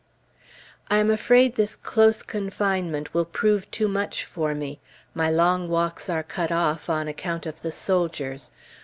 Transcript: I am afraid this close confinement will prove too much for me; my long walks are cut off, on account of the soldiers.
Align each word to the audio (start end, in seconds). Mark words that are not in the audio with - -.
I 0.89 0.97
am 0.97 1.11
afraid 1.11 1.53
this 1.57 1.75
close 1.75 2.23
confinement 2.23 3.13
will 3.13 3.23
prove 3.23 3.69
too 3.69 3.87
much 3.87 4.25
for 4.25 4.55
me; 4.55 4.79
my 5.13 5.29
long 5.29 5.69
walks 5.69 6.09
are 6.09 6.23
cut 6.23 6.51
off, 6.51 6.89
on 6.89 7.07
account 7.07 7.45
of 7.45 7.61
the 7.61 7.71
soldiers. 7.71 8.49